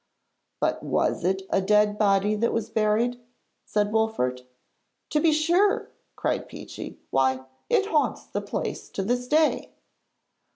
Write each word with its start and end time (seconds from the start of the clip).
'But 0.59 0.81
was 0.81 1.23
it 1.23 1.43
a 1.51 1.61
dead 1.61 1.99
body 1.99 2.33
that 2.33 2.51
was 2.51 2.71
buried?' 2.71 3.21
said 3.65 3.91
Wolfert. 3.91 4.41
'To 5.11 5.19
be 5.19 5.31
sure,' 5.31 5.91
cried 6.15 6.49
Peechy. 6.49 6.97
'Why, 7.11 7.41
it 7.69 7.85
haunts 7.85 8.23
the 8.23 8.41
place 8.41 8.89
to 8.89 9.03
this 9.03 9.27
day!' 9.27 9.71